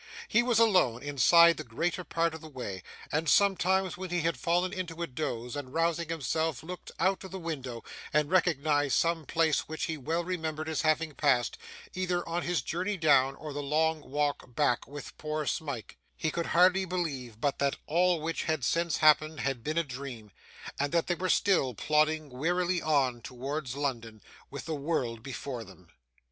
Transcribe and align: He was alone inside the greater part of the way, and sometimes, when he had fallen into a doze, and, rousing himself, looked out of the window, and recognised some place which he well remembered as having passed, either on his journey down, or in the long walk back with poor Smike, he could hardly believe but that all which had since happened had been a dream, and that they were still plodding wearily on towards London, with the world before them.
He 0.27 0.41
was 0.41 0.57
alone 0.57 1.03
inside 1.03 1.57
the 1.57 1.63
greater 1.63 2.03
part 2.03 2.33
of 2.33 2.41
the 2.41 2.47
way, 2.49 2.81
and 3.11 3.29
sometimes, 3.29 3.97
when 3.97 4.09
he 4.09 4.21
had 4.21 4.35
fallen 4.35 4.73
into 4.73 5.03
a 5.03 5.05
doze, 5.05 5.55
and, 5.55 5.71
rousing 5.75 6.09
himself, 6.09 6.63
looked 6.63 6.91
out 6.97 7.23
of 7.23 7.29
the 7.29 7.37
window, 7.37 7.83
and 8.11 8.31
recognised 8.31 8.95
some 8.97 9.27
place 9.27 9.67
which 9.69 9.83
he 9.83 9.97
well 9.97 10.23
remembered 10.23 10.67
as 10.67 10.81
having 10.81 11.13
passed, 11.13 11.55
either 11.93 12.27
on 12.27 12.41
his 12.41 12.63
journey 12.63 12.97
down, 12.97 13.35
or 13.35 13.49
in 13.51 13.55
the 13.57 13.61
long 13.61 14.01
walk 14.09 14.55
back 14.55 14.87
with 14.87 15.15
poor 15.19 15.45
Smike, 15.45 15.99
he 16.17 16.31
could 16.31 16.47
hardly 16.47 16.85
believe 16.85 17.39
but 17.39 17.59
that 17.59 17.75
all 17.85 18.21
which 18.21 18.45
had 18.45 18.65
since 18.65 18.97
happened 18.97 19.41
had 19.41 19.63
been 19.63 19.77
a 19.77 19.83
dream, 19.83 20.31
and 20.79 20.91
that 20.93 21.05
they 21.05 21.13
were 21.13 21.29
still 21.29 21.75
plodding 21.75 22.31
wearily 22.31 22.81
on 22.81 23.21
towards 23.21 23.75
London, 23.75 24.23
with 24.49 24.65
the 24.65 24.73
world 24.73 25.21
before 25.21 25.63
them. 25.63 25.89